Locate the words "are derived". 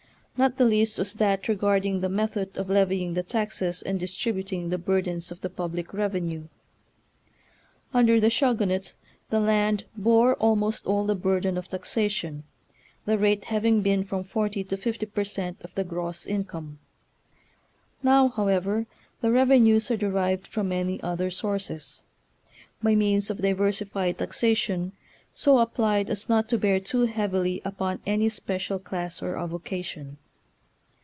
19.91-20.47